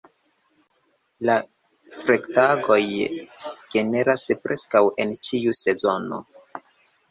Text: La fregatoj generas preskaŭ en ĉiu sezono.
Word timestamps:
La 1.29 1.35
fregatoj 1.97 2.79
generas 3.77 4.27
preskaŭ 4.47 4.83
en 5.07 5.15
ĉiu 5.29 5.57
sezono. 5.63 6.23